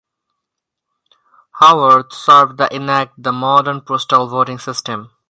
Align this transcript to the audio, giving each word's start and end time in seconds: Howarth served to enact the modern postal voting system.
Howarth 1.59 2.11
served 2.11 2.57
to 2.57 2.75
enact 2.75 3.21
the 3.21 3.31
modern 3.31 3.81
postal 3.81 4.25
voting 4.27 4.57
system. 4.57 5.11